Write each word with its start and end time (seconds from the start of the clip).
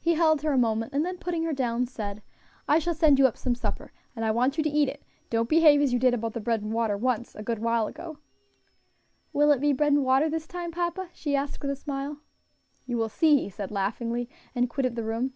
He 0.00 0.14
held 0.14 0.42
her 0.42 0.52
a 0.52 0.58
moment, 0.58 0.92
and 0.92 1.06
then 1.06 1.16
putting 1.16 1.44
her 1.44 1.52
down, 1.52 1.86
said, 1.86 2.24
"I 2.66 2.80
shall 2.80 2.92
send 2.92 3.20
you 3.20 3.28
up 3.28 3.36
some 3.36 3.54
supper, 3.54 3.92
and 4.16 4.24
I 4.24 4.32
want 4.32 4.58
you 4.58 4.64
to 4.64 4.68
eat 4.68 4.88
it; 4.88 5.04
don't 5.30 5.48
behave 5.48 5.80
as 5.80 5.92
you 5.92 5.98
did 6.00 6.12
about 6.12 6.32
the 6.32 6.40
bread 6.40 6.60
and 6.60 6.72
water 6.72 6.96
once, 6.96 7.36
a 7.36 7.44
good 7.44 7.60
while 7.60 7.86
ago." 7.86 8.18
"Will 9.32 9.52
it 9.52 9.60
be 9.60 9.72
bread 9.72 9.92
and 9.92 10.04
water 10.04 10.28
this 10.28 10.48
time, 10.48 10.72
papa?" 10.72 11.10
she 11.12 11.36
asked, 11.36 11.62
with 11.62 11.70
a 11.70 11.76
smile. 11.76 12.18
"You 12.84 12.96
will 12.96 13.08
see," 13.08 13.36
he 13.42 13.48
said, 13.48 13.70
laughingly, 13.70 14.28
and 14.56 14.68
quitted 14.68 14.96
the 14.96 15.04
room. 15.04 15.34